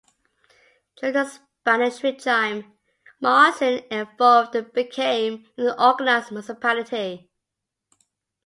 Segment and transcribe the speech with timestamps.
[0.95, 2.73] During the Spanish regime,
[3.21, 7.29] Maasin evolved and became an organized municipality.